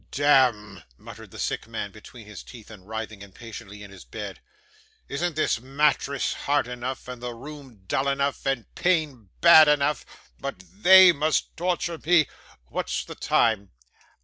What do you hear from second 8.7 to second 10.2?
pain bad enough,